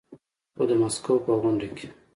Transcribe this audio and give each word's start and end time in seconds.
خو 0.55 0.63
د 0.69 0.71
ماسکو 0.81 1.13
په 1.25 1.31
غونډه 1.41 1.67
کې 1.77 1.87